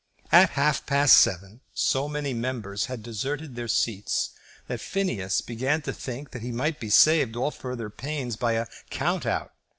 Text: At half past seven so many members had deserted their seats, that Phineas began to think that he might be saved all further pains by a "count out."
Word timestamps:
At 0.31 0.49
half 0.57 0.87
past 0.87 1.15
seven 1.15 1.61
so 1.75 2.09
many 2.09 2.33
members 2.33 2.85
had 2.87 3.03
deserted 3.03 3.55
their 3.55 3.67
seats, 3.67 4.31
that 4.65 4.81
Phineas 4.81 5.41
began 5.41 5.83
to 5.83 5.93
think 5.93 6.31
that 6.31 6.41
he 6.41 6.51
might 6.51 6.79
be 6.79 6.89
saved 6.89 7.35
all 7.35 7.51
further 7.51 7.91
pains 7.91 8.35
by 8.35 8.53
a 8.53 8.65
"count 8.89 9.27
out." 9.27 9.53